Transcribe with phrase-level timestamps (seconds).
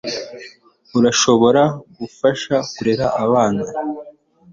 [0.97, 1.61] urashobora
[1.97, 3.63] gufasha kurera abana